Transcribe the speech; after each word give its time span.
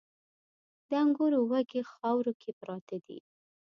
د 0.89 0.91
انګورو 1.03 1.39
وږي 1.51 1.81
خاورو 1.91 2.31
کې 2.41 2.51
پراته 2.59 2.97
دي 3.05 3.19